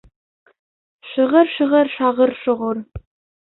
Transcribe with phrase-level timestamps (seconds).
[1.11, 2.85] Шығыр, шығыр, шағыр-шоғор...